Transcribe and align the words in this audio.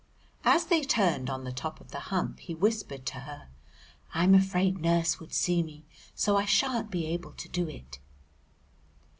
As 0.45 0.65
they 0.65 0.81
turned 0.83 1.29
on 1.29 1.43
the 1.43 1.51
top 1.51 1.79
of 1.79 1.91
the 1.91 1.99
Hump 2.09 2.39
he 2.39 2.55
whispered 2.55 3.05
to 3.05 3.19
her, 3.19 3.49
"I'm 4.15 4.33
afraid 4.33 4.79
Nurse 4.79 5.19
would 5.19 5.31
see 5.31 5.61
me, 5.61 5.85
so 6.15 6.35
I 6.37 6.45
sha'n't 6.45 6.89
be 6.89 7.05
able 7.05 7.33
to 7.33 7.47
do 7.47 7.69
it." 7.69 7.99